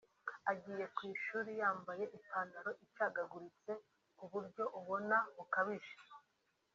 [0.51, 3.71] agiye ku ishuri yamabaye ipantalo icagaguritse
[4.17, 5.95] kuburyo ubona bukabije